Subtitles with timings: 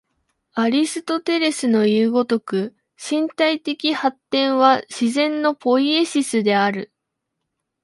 [0.55, 6.91] アリストテレスのいう如く、身体的発展は自然のポイエシスである。